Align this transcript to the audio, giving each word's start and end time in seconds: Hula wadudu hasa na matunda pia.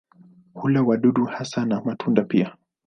Hula 0.53 0.81
wadudu 0.81 1.25
hasa 1.25 1.65
na 1.65 1.81
matunda 1.81 2.23
pia. 2.23 2.55